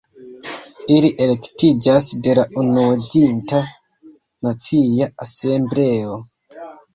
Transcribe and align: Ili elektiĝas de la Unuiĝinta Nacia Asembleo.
Ili 0.93 1.09
elektiĝas 1.25 2.07
de 2.27 2.33
la 2.39 2.45
Unuiĝinta 2.61 3.61
Nacia 4.49 5.11
Asembleo. 5.27 6.19